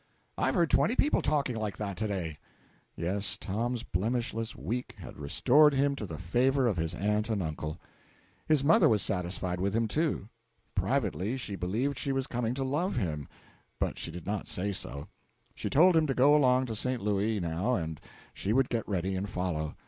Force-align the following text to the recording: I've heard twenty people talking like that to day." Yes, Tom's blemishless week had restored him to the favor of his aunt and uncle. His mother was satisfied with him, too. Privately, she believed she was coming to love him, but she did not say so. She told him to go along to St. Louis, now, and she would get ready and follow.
I've 0.35 0.55
heard 0.55 0.71
twenty 0.71 0.95
people 0.95 1.21
talking 1.21 1.55
like 1.55 1.77
that 1.77 1.95
to 1.97 2.07
day." 2.07 2.39
Yes, 2.95 3.37
Tom's 3.37 3.83
blemishless 3.83 4.55
week 4.55 4.95
had 4.97 5.19
restored 5.19 5.75
him 5.75 5.95
to 5.95 6.07
the 6.07 6.17
favor 6.17 6.65
of 6.65 6.77
his 6.77 6.95
aunt 6.95 7.29
and 7.29 7.43
uncle. 7.43 7.79
His 8.47 8.63
mother 8.63 8.89
was 8.89 9.03
satisfied 9.03 9.59
with 9.59 9.75
him, 9.75 9.87
too. 9.87 10.27
Privately, 10.73 11.37
she 11.37 11.55
believed 11.55 11.99
she 11.99 12.11
was 12.13 12.25
coming 12.25 12.55
to 12.55 12.63
love 12.63 12.95
him, 12.95 13.27
but 13.77 13.99
she 13.99 14.09
did 14.09 14.25
not 14.25 14.47
say 14.47 14.71
so. 14.71 15.07
She 15.53 15.69
told 15.69 15.95
him 15.95 16.07
to 16.07 16.15
go 16.15 16.33
along 16.35 16.65
to 16.65 16.75
St. 16.75 17.03
Louis, 17.03 17.39
now, 17.39 17.75
and 17.75 18.01
she 18.33 18.53
would 18.53 18.69
get 18.69 18.89
ready 18.89 19.15
and 19.15 19.29
follow. 19.29 19.75